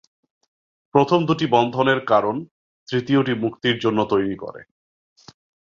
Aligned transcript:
প্রথম 0.95 1.19
দুটি 1.25 1.45
বন্ধনের 1.47 1.99
কারণ; 2.05 2.35
তৃতীয়টি 2.87 3.33
মুক্তির 3.33 3.77
জন্য 3.79 3.99
তৈরি 4.05 4.35
করে। 4.35 4.61